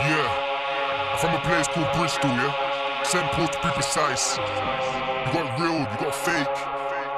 [0.00, 1.16] Yeah.
[1.18, 2.52] From a place called Bristol, yeah?
[3.04, 4.36] Paul to be precise.
[4.36, 6.50] You got real, you got fake.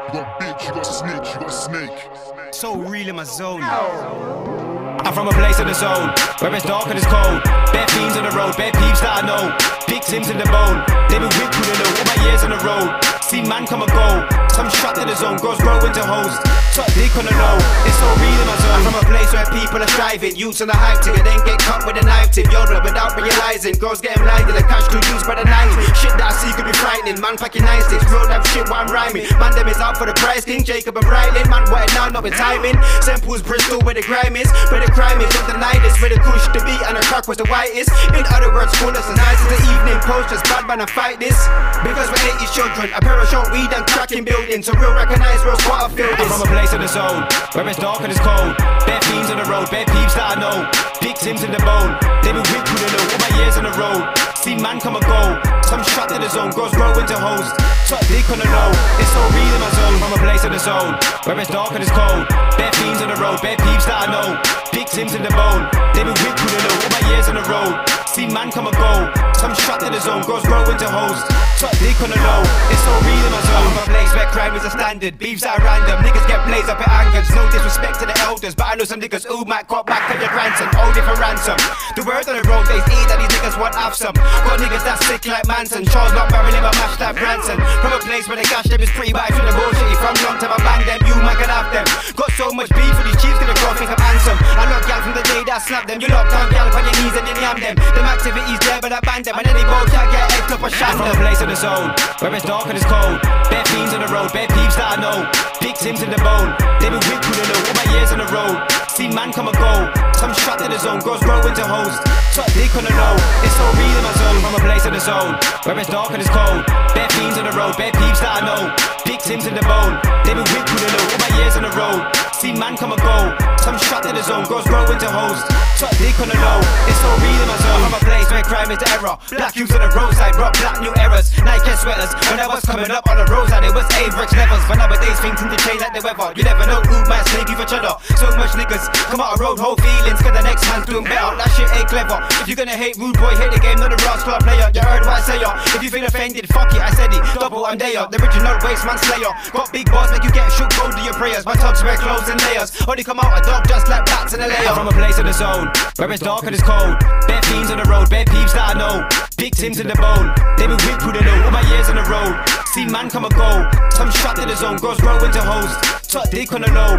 [0.07, 2.09] You got bitch, you got snitch, you got a snake.
[2.53, 3.63] So real in my zone.
[3.63, 7.41] I'm from a place in the zone where it's dark and it's cold.
[7.73, 9.57] Bare fiends on the road, bare peeps that I know.
[9.89, 10.85] Big Tim's in the bone.
[11.09, 12.93] They been whipped through the low, all my years on the road.
[13.25, 14.29] See man come and go.
[14.53, 16.66] Some shot to the zone, girls grow into hosts.
[16.77, 17.57] Top dick on the low,
[17.89, 18.77] it's all real in my zone.
[18.77, 20.37] I'm from a place where people are striving.
[20.37, 22.53] On the hype ticket, then get cut with a knife tip.
[22.53, 23.81] Yodel without realizing.
[23.81, 25.73] Girls getting blinded, the cash crew used by the nine.
[25.97, 27.17] Shit that I see could be frightening.
[27.17, 29.25] Man packing nine sticks, real life shit while I'm rhyming.
[29.41, 30.45] Man, them is out for the price.
[30.45, 31.49] King Jacob and Brightling.
[31.49, 32.77] Man, what it now, not with timing.
[33.25, 34.53] Paul's Bristol, where the grime is.
[34.69, 35.81] Where the crime is, don't deny.
[35.97, 37.89] Where the kush, the beat, and the crack was the whitest.
[38.13, 40.29] In other words, cool as the nice as the evening post.
[40.29, 41.41] Just bad man, I fight this.
[41.81, 42.93] Because we're 80 children.
[42.93, 44.69] A pair of short weed and cracking buildings.
[44.69, 46.13] So real recognize real what I feel.
[46.13, 47.23] I'm from a place in the zone
[47.55, 48.57] where it's dark and it's cold.
[48.87, 50.67] Bare fiends on the road, bare peeps that I know.
[51.01, 51.95] Big Tim's in the bone.
[52.23, 54.36] They been whipped through the low, all my years on the road.
[54.47, 55.43] See man come and go.
[55.67, 57.51] Some shot to the zone, girls grow into hosts.
[57.91, 59.99] Top dick on the low, it's so real in my zone.
[59.99, 60.95] From a place in the zone
[61.27, 62.31] where it's dark and it's cold.
[62.55, 64.39] Bare fiends on the road, bare peeps that I know.
[64.71, 65.67] Big Tim's in the bone.
[65.99, 67.75] They been whipped through the low, all my years on the road.
[68.07, 69.11] See man come and go.
[69.35, 71.27] Some shot to the zone, girls grow into hosts.
[71.59, 73.67] Top dick on the low, it's so real in my zone.
[73.75, 76.07] From a place where crime is a standard, beefs are random.
[76.07, 77.29] Niggas get blazed up at angers.
[77.35, 80.23] No disrespect to the elders, but I know some niggas who might cop back at
[80.23, 80.71] your grandson.
[80.71, 81.59] It for ransom.
[81.93, 84.17] The word on the road, they see that these niggas want have some.
[84.45, 85.87] Got niggas that sick like Manson.
[85.89, 87.57] Charles not barreling, but mash like Bronson.
[87.81, 89.97] From a place where they cash them is pretty bad to the bullshit.
[89.97, 91.87] From long time I bang them, you might can have them.
[92.17, 94.39] Got so much beef with these chiefs, gonna go think I'm handsome.
[94.57, 95.99] I lock gal from the day that I snap them.
[96.03, 97.77] You locked down gal on your knees and then yam them.
[97.77, 99.37] Them activities there, but I ban them.
[99.39, 101.93] And any boat can't get egged up or shot From a place in the zone
[102.21, 103.21] where it's dark and it's cold.
[103.53, 105.29] Bare fiends on the road, bare peeps that I know.
[105.61, 106.53] Big Tim's in the bone.
[106.81, 108.57] They been through the low, all my years on the road.
[108.97, 109.93] See man come and go.
[110.17, 112.01] Some shot to the zone, girls grow into hosts.
[112.33, 113.15] Top dick on the low,
[113.45, 114.26] it's so real in my zone.
[114.27, 116.67] From a place in the zone where it's dark and it's cold.
[116.95, 118.75] Bare fiends on the road, bare peeps that I know.
[119.07, 119.99] Big Tim's in the bone.
[120.27, 122.03] They been whipped through the low, all my years on the road.
[122.35, 123.35] See man come and go.
[123.63, 125.47] Some shot to the zone, girls grow into hosts.
[125.79, 126.59] Top dick on the low,
[126.91, 127.81] it's so real in my zone.
[127.87, 129.15] From a place where crime is the error.
[129.31, 131.31] Black youths on the roadside, rock black new errors.
[131.47, 132.11] Nike sweaters.
[132.31, 134.63] When I was coming up on the roadside, it was Average levels.
[134.69, 136.35] But nowadays things seem to change like the weather.
[136.37, 137.97] You never know who might snake you for cheddar.
[138.21, 140.21] So much niggas come out a road, whole feelings.
[140.21, 141.35] Cause the next man's doing better.
[141.35, 142.21] That shit ain't clever.
[142.45, 144.71] If you're gonna hate rude boy, hate the game, not the Club player.
[144.75, 145.51] You heard what I say, yo.
[145.77, 147.23] If you feel offended, fuck it, I said it.
[147.35, 147.93] Double, I'm there.
[147.93, 148.09] yo.
[148.09, 149.33] The original waste man slayer.
[149.53, 151.45] Got big bars, make you get shook, go do your prayers.
[151.45, 152.73] My tugs wear clothes and layers.
[152.87, 154.75] Only come out a dog just like bats in a layer.
[154.75, 156.99] From a place in the zone where it's dark and it's cold.
[157.29, 159.07] Bare fiends on the road, bare peeps that I know.
[159.37, 160.33] Big Tim's in the bone.
[160.57, 162.35] They been whipped through the low, all my years on the road.
[162.73, 163.69] See man come and go.
[163.93, 166.09] Some shot to the zone, girls grow into hosts.
[166.09, 166.99] Top dick on the low.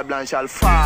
[0.00, 0.79] Shall fall.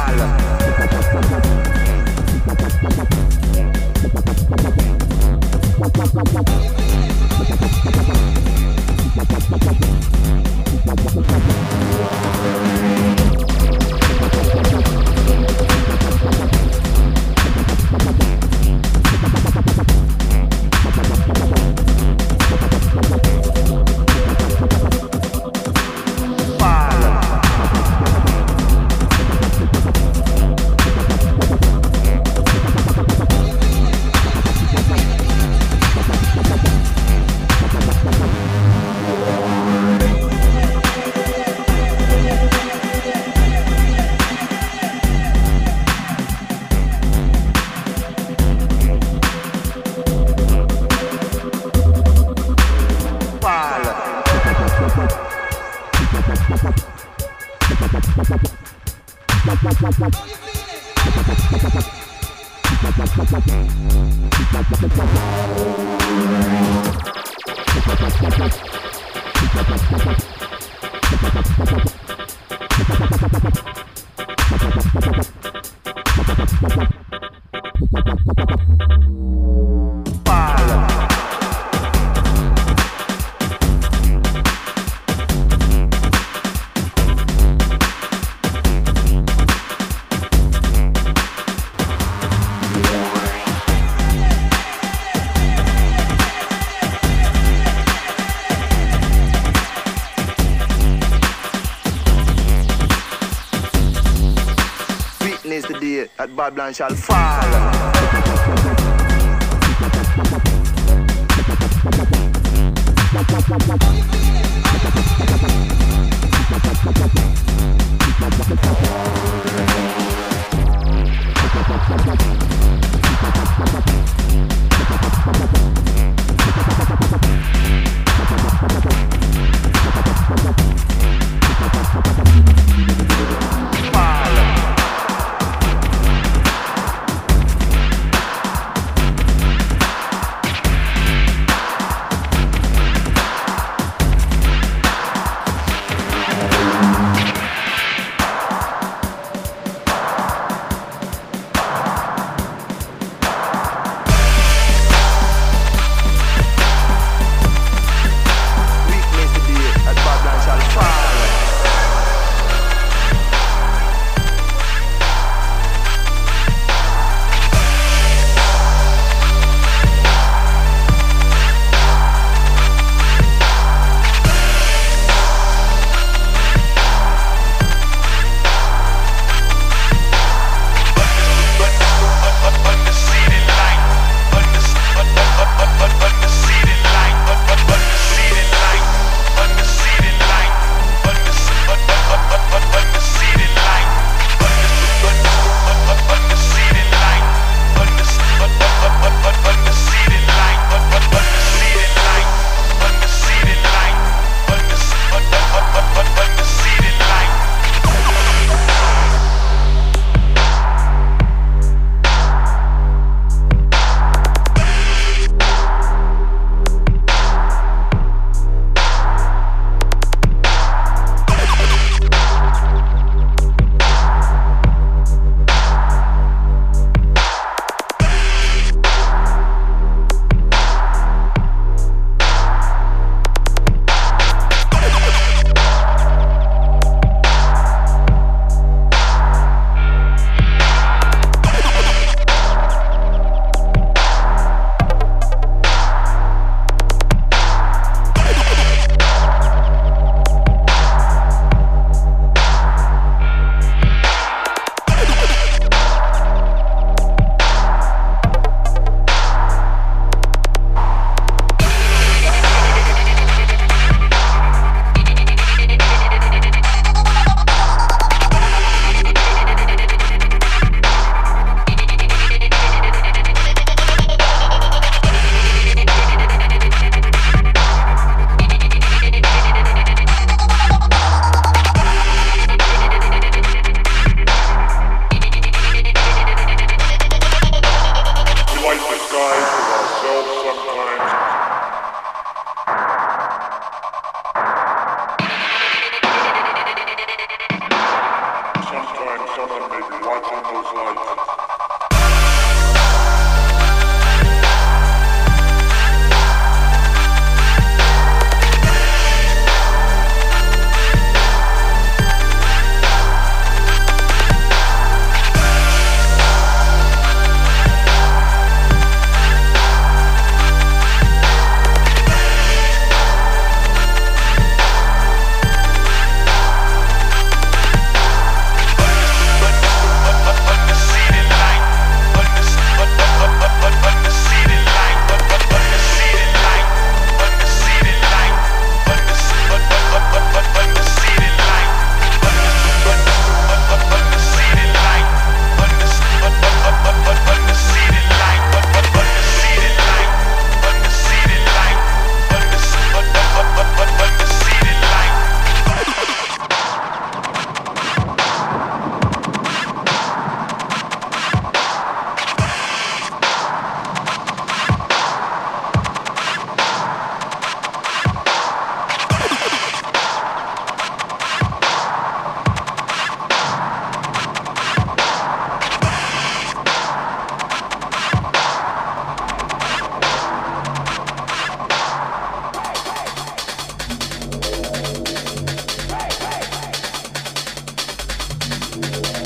[106.27, 107.34] Babylon shall fall.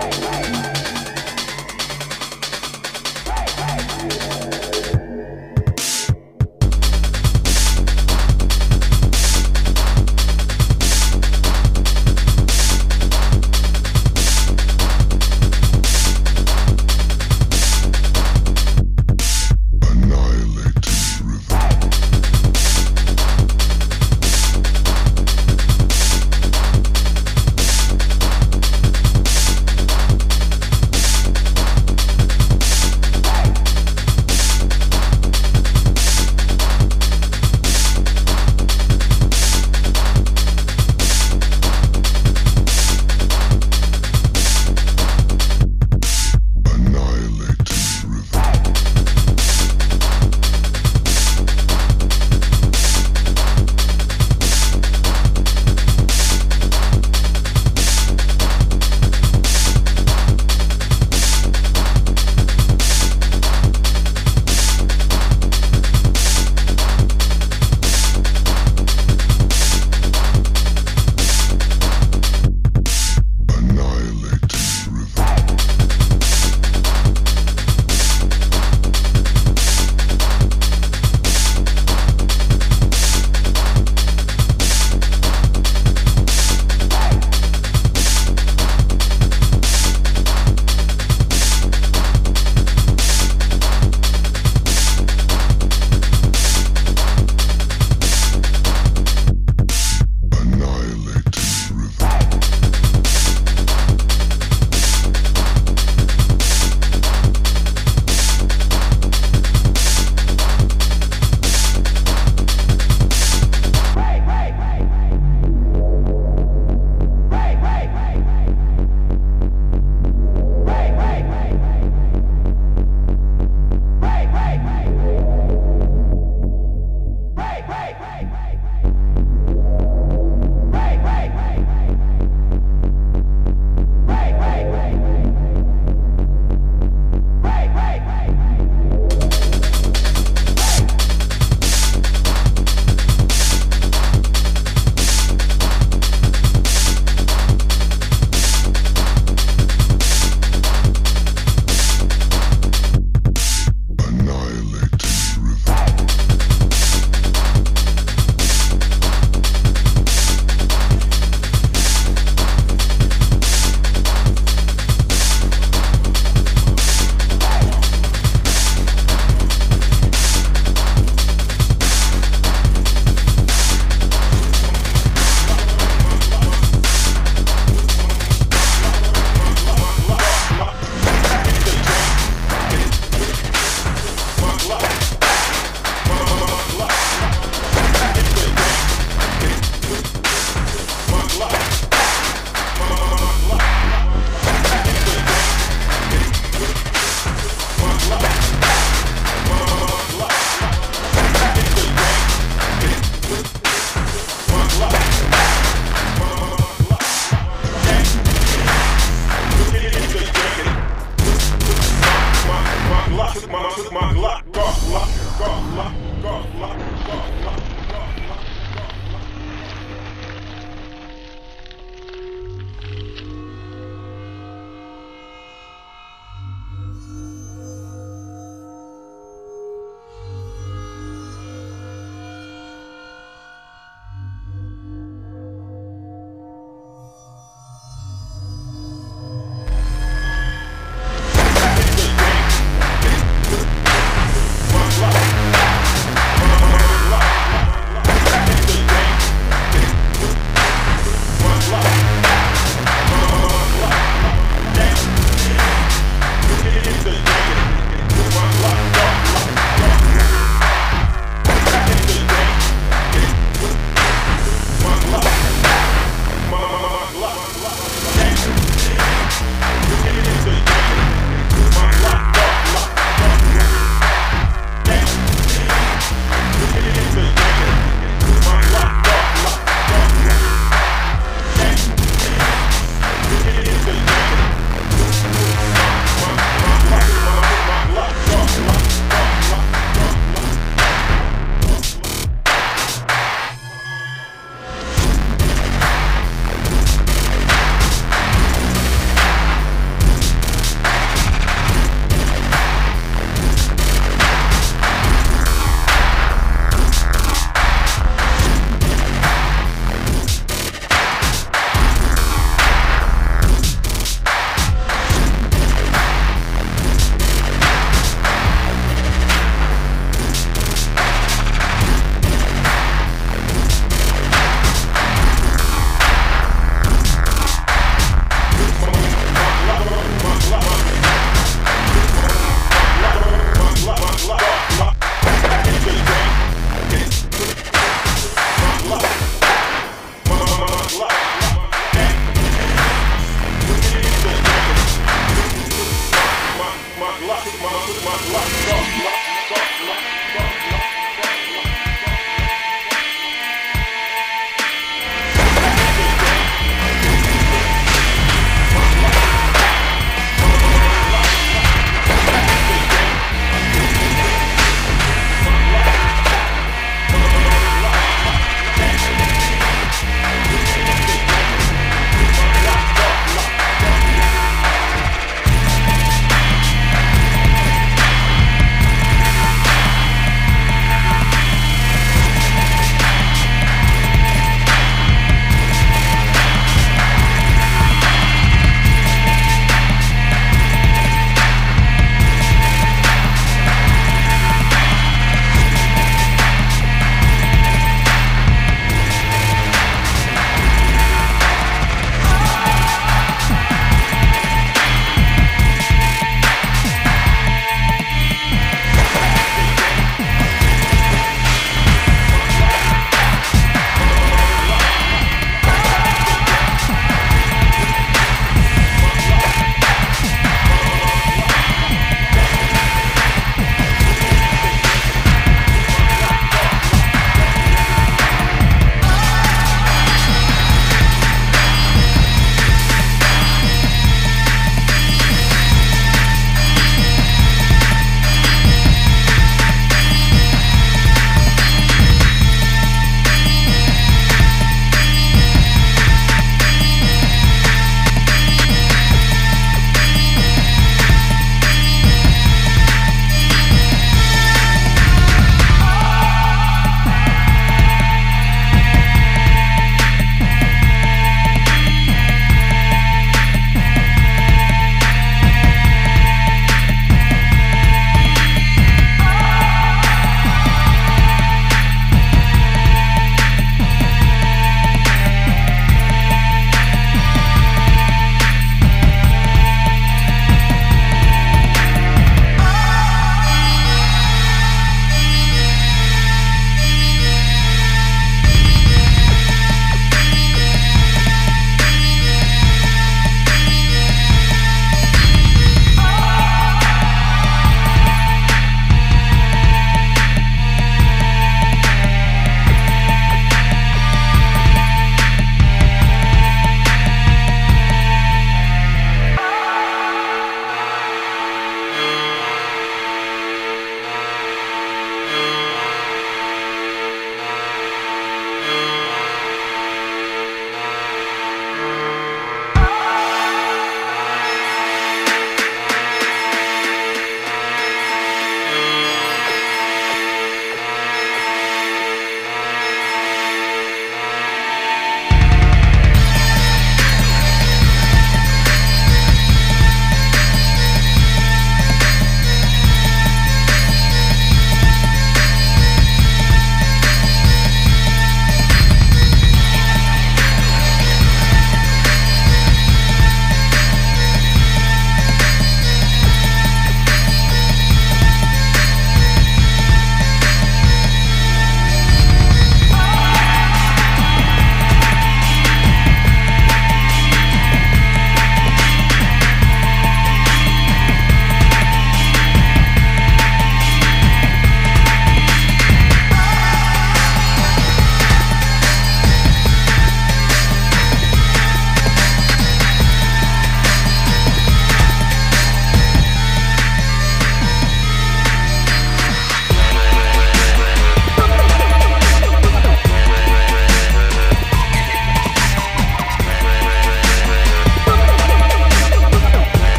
[0.00, 0.79] vai, vai, vai.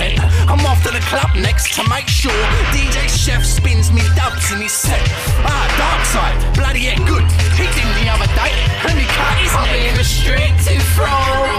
[0.00, 0.48] I love that scent.
[0.48, 2.30] I'm off to the club next to make sure
[2.70, 5.02] DJ Chef spins me dubs in his set.
[5.42, 7.26] Ah, dark side, bloody yeah, good.
[7.58, 8.52] He did the other day,
[8.86, 11.50] and he cut his being restricted from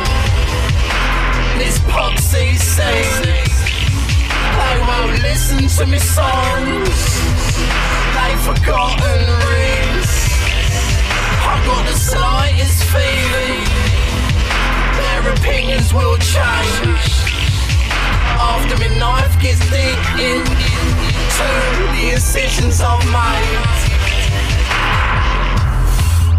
[1.59, 6.99] this poxy says They won't listen to me songs
[8.15, 9.19] They've forgotten
[9.51, 10.11] rings
[11.43, 13.67] I've got the slightest feeling
[14.95, 17.28] Their opinions will change
[18.39, 21.49] After my knife gets deep into
[21.91, 23.99] the incisions I've made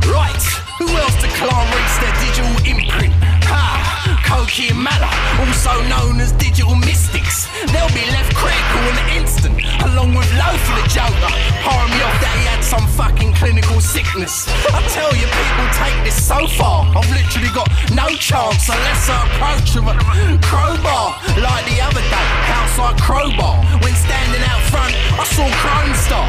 [0.08, 0.42] Right,
[0.78, 3.12] who else the clan reads their digital imprint?
[3.44, 3.89] Ha,
[4.24, 5.10] Coki and Mala,
[5.40, 7.46] also known as Digital Mystikz.
[7.72, 11.32] They'll be left critical in an instant, along with Loefah the Joker.
[11.64, 14.48] Harm me off that he had some fucking clinical sickness.
[14.72, 16.88] I tell you, people take this so far.
[16.96, 19.96] I've literally got no chance unless I approach with a
[20.40, 21.16] crowbar.
[21.36, 23.64] Like the other day, outside Crowbar.
[23.82, 26.28] When standing out front, I saw Chrome Star.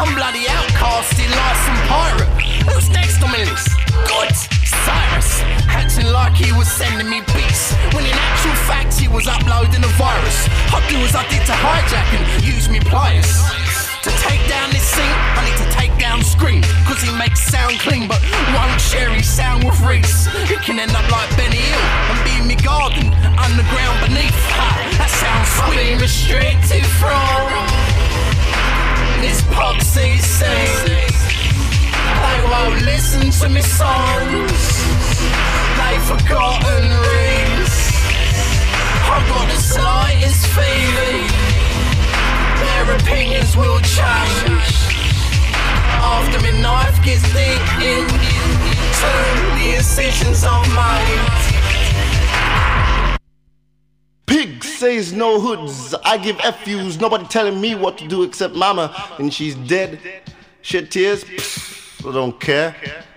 [0.00, 2.30] I'm bloody outcasted like some pirate.
[2.68, 3.68] Who's next on my list?
[4.06, 5.42] Good, Cyrus.
[5.68, 9.92] Acting like he was sending me beats, when in actual fact he was uploading a
[9.98, 10.48] virus.
[10.70, 13.30] I do as I did to hijack and use me pliers.
[14.02, 17.78] To take down this scene, I need to take down Skream, cause he makes sound
[17.80, 18.22] clean, but
[18.56, 20.26] won't share his sound with Reese.
[20.48, 24.40] He can end up like Benny Hill and be in me garden, underground beneath.
[24.56, 26.00] Ha, that sounds sweet.
[26.00, 27.44] restricted from
[29.20, 30.16] this poxy
[32.30, 32.40] sing.
[32.40, 34.84] They won't listen to me songs.
[35.76, 37.90] They've forgotten rings.
[39.12, 41.28] I've got the slightest feeling.
[42.60, 44.76] Their opinions will change.
[46.02, 49.12] After my knife gets deep into
[49.58, 51.60] the incisions I've.
[54.26, 55.94] Pig says no hoods.
[56.04, 57.00] I give FUs.
[57.00, 58.94] Nobody telling me what to do except mama.
[59.18, 59.98] And she's dead.
[60.62, 61.24] Shed tears.
[61.24, 62.74] Pfft, Don't care.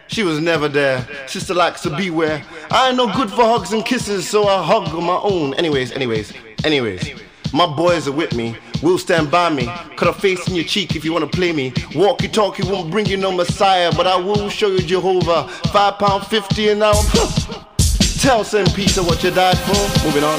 [0.07, 1.07] She was never there.
[1.27, 2.43] Sister likes to beware.
[2.69, 5.53] I ain't no good for hugs and kisses, so I hug on my own.
[5.55, 6.33] Anyways, anyways,
[6.63, 7.21] anyways.
[7.53, 8.57] My boys are with me.
[8.81, 9.65] Will stand by me.
[9.95, 11.71] Cut a face in your cheek if you wanna play me.
[11.95, 15.47] Walkie talkie won't bring you no Messiah, but I will show you Jehovah.
[15.71, 16.93] Five pound fifty an hour.
[18.19, 18.73] Tell St.
[18.75, 20.05] Peter what you died for.
[20.05, 20.37] Moving on.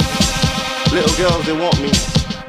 [0.93, 1.91] Little girls, they want me.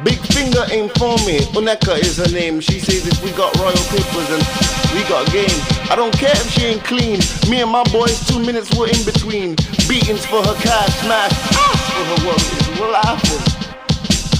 [0.04, 1.40] Big finger ain't for me.
[1.54, 2.60] Uneka is her name.
[2.60, 4.65] She says if we got royal papers and
[4.96, 5.60] we got game.
[5.92, 7.20] I don't care if she ain't clean.
[7.52, 9.60] Me and my boys, two minutes were in between.
[9.92, 12.80] Beatings for her cash, smash for her worries.
[12.80, 13.44] We're laughing.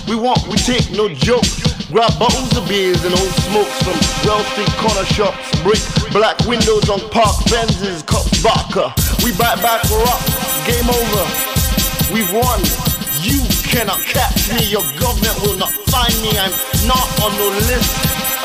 [0.08, 1.44] We want, we take no joke.
[1.92, 4.00] Grab bottles of beers and old smokes from
[4.56, 5.44] Street corner shops.
[5.62, 5.84] Brick,
[6.16, 8.96] black windows on park Benzes, cops vodka.
[9.28, 10.24] We bite back rock.
[10.64, 11.24] Game over.
[12.16, 12.64] We've won.
[13.20, 14.64] You cannot catch me.
[14.72, 16.32] Your government will not find me.
[16.40, 16.56] I'm
[16.88, 17.92] not on no list.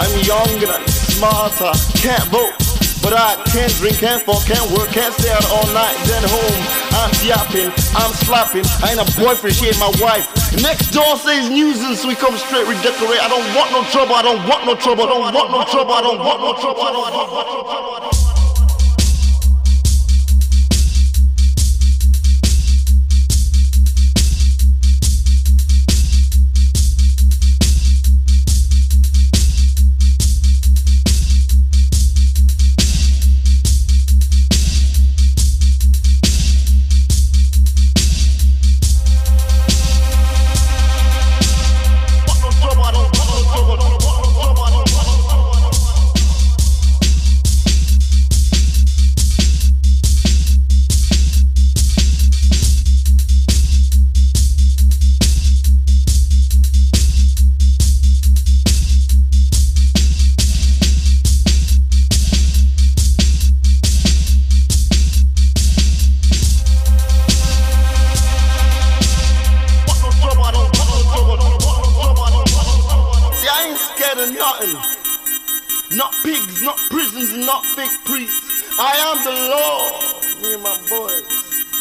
[0.00, 1.72] I'm younger and smarter.
[2.00, 2.56] Can't vote.
[3.04, 6.60] But I can't drink, can't fall, can't work, can't stay out all night, then home.
[7.00, 8.64] I'm yapping, I'm slapping.
[8.84, 10.28] I ain't a boyfriend, she ain't my wife.
[10.60, 13.20] Next door says nuisance, we come straight, redecorate.
[13.20, 15.92] I don't want no trouble, I don't want no trouble, I don't want no trouble,
[15.92, 18.19] I don't want no trouble, I don't want no trouble.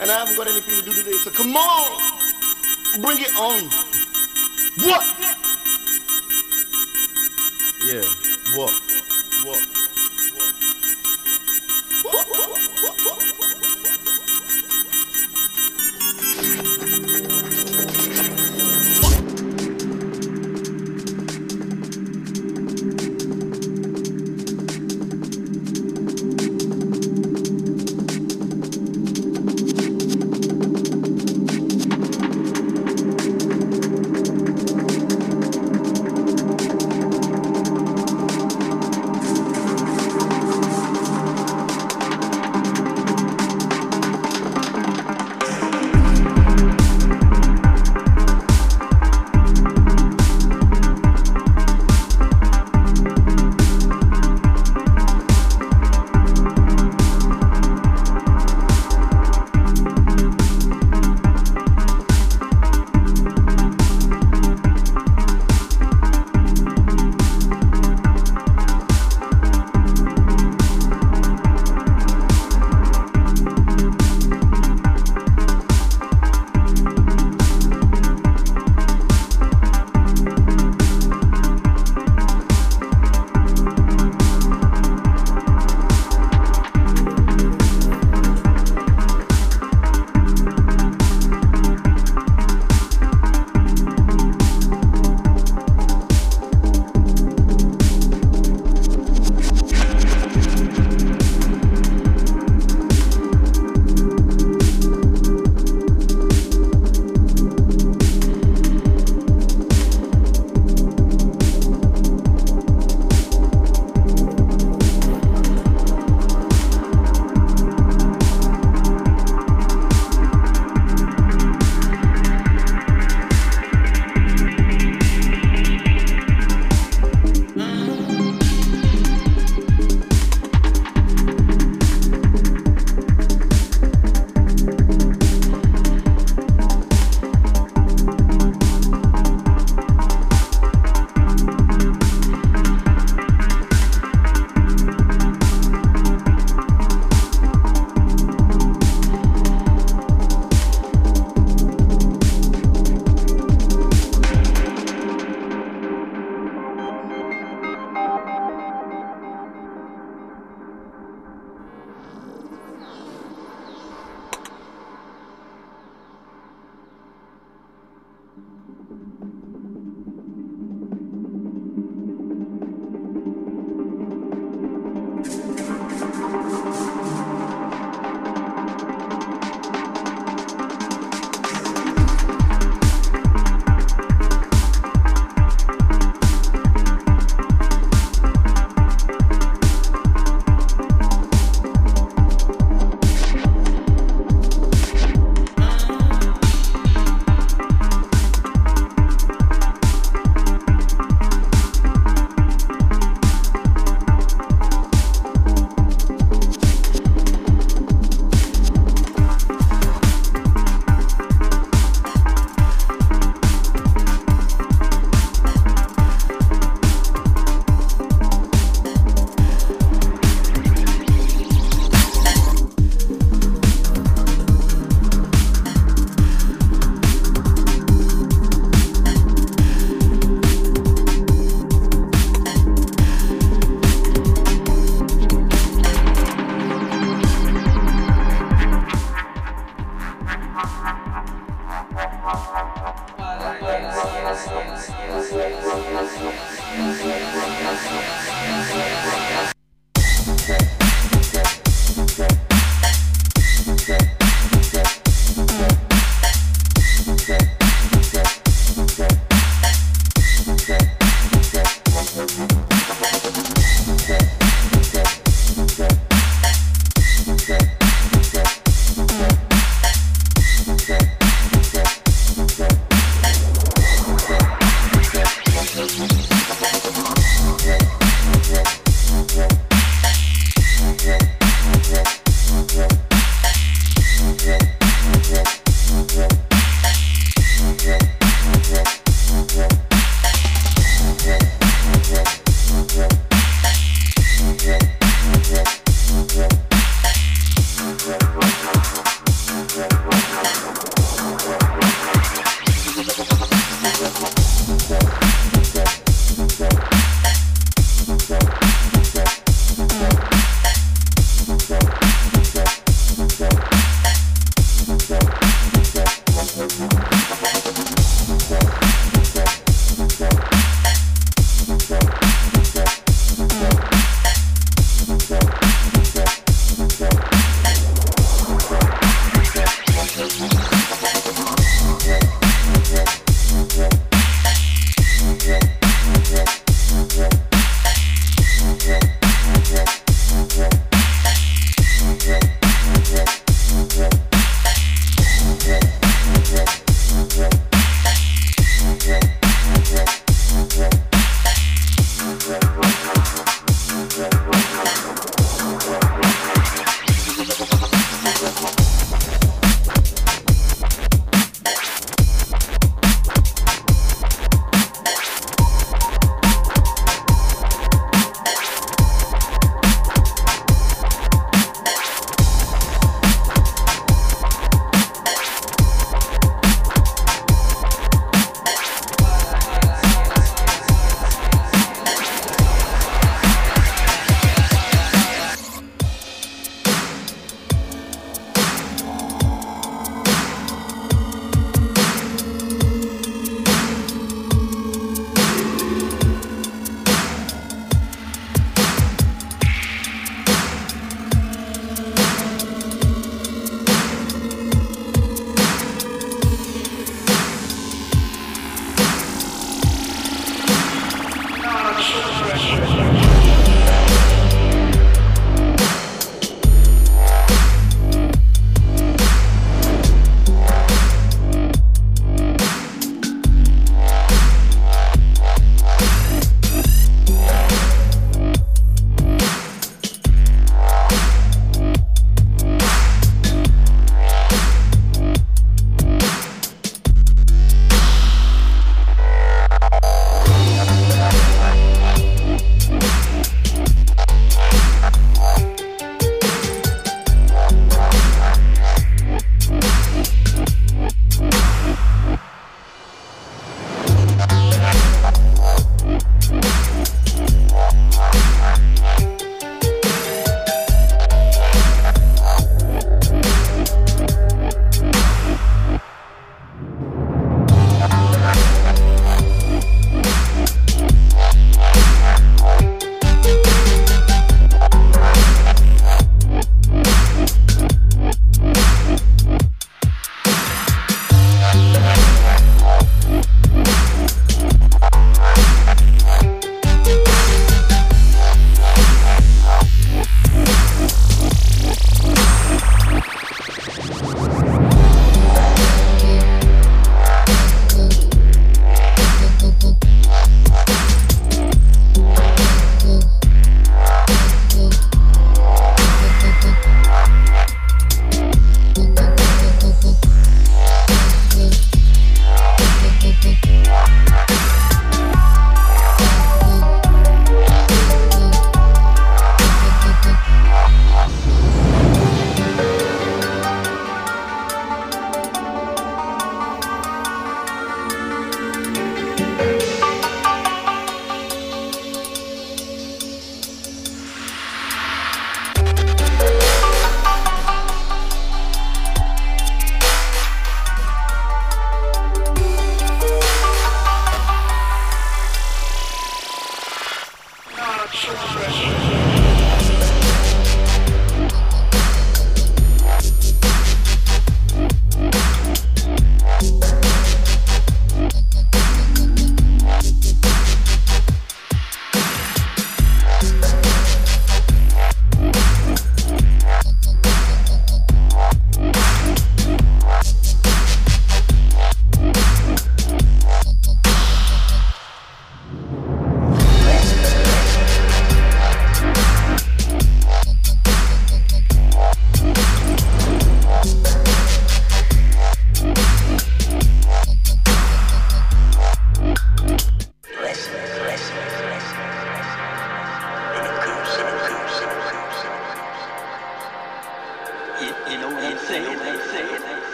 [0.00, 2.00] And I haven't got anything to do today, so come on,
[3.02, 3.68] bring it on.
[4.82, 5.04] What?
[7.84, 8.89] Yeah, what?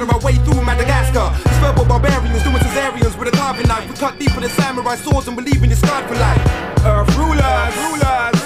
[0.00, 1.30] Slaughter our way through Madagascar.
[1.60, 3.88] Verbal barbarians doing cesareans with a carving knife.
[3.88, 6.40] We cut deeper than samurai swords and believe in your scarred for life.
[6.84, 8.40] Earth rulers, rulers.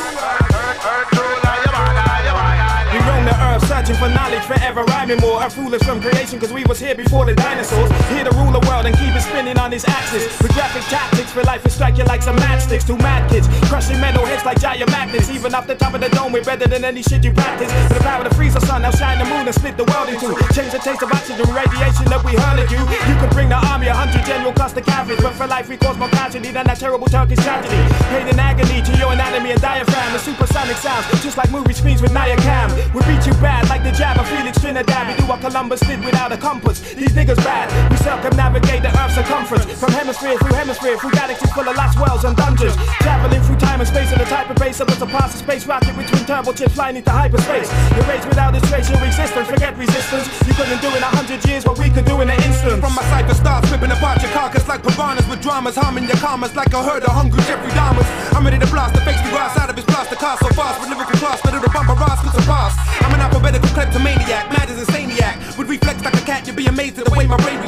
[3.24, 5.42] The searching for knowledge, forever rhyming more.
[5.42, 7.90] Earth rulers from creation, cause we was here before the dinosaurs.
[8.10, 10.24] Here to rule the world and keep it spinning on his axis.
[10.40, 12.86] With graphic tactics for life, we strike you like some matchsticks.
[12.86, 15.30] Two mad kids, crushing metal hits like giant magnets.
[15.30, 17.72] Even off the top of the dome, we're better than any shit you practice.
[17.88, 20.08] For the power to freeze the sun, now shine the moon and split the world
[20.08, 20.34] in two.
[20.52, 22.82] Change the taste of oxygen, radiation that we hurl at you.
[23.08, 25.20] You could bring the army, a hundred general cost the cabbage.
[25.22, 27.80] But for life, we cause more tragedy than that terrible Turkish tragedy.
[28.12, 30.12] Pain and agony to your anatomy and diaphragm.
[30.12, 32.68] The supersonic sounds, just like movie screens with Naya Cam.
[32.92, 35.08] We beat you bad like the jab of Felix Trinidad.
[35.08, 36.80] We do what Columbus did without a compass.
[36.94, 37.70] These niggas bad.
[37.90, 39.64] We circumnavigate the Earth's circumference.
[39.78, 42.74] From hemisphere through hemisphere, through galaxies full of lost wells and dungeons.
[43.04, 45.94] Traveling through time and space at the type of base of a surpassing space rocket
[45.96, 47.70] between turbo chips flying into hyperspace.
[47.98, 49.48] Erase without a trace your existence.
[49.48, 50.26] Forget resistance.
[50.46, 52.80] You couldn't do in a hundred years what we could do in an instant.
[52.80, 56.54] From my cipher stars flipping apart your carcass like piranhas with dramas, harming your karmas
[56.54, 58.08] like a herd of hungry Jeffrey Dahmers.
[58.34, 60.80] I'm ready to blast the face the grass out of his plaster car so fast
[60.80, 62.76] with lyrical class, better to bump a rascal to pass.
[63.02, 65.58] I'm an alphabetical kleptomaniac, mad as a saniac.
[65.58, 67.63] With reflex like a cat, you'd be amazed at the way my brain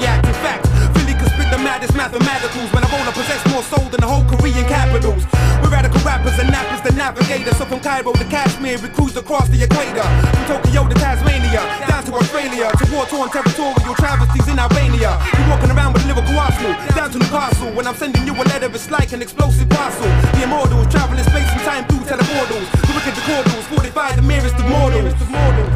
[2.07, 5.27] mathematicals when I wanna possess more soul than the whole Korean capitals.
[5.61, 7.57] We're radical rappers and nappers, the navigators.
[7.59, 10.07] So from Cairo to Kashmir, we cruise across the equator.
[10.31, 15.19] From Tokyo to Tasmania, down to Australia, to war-torn territorial travesties in Albania.
[15.35, 17.71] We walking around with a lyrical arsenal, down to Newcastle.
[17.75, 20.07] When I'm sending you a letter, it's like an explosive parcel.
[20.39, 22.69] The immortals traveling space and time through teleportals.
[22.87, 25.76] The wicked the cordials, 45 the merest of mortals.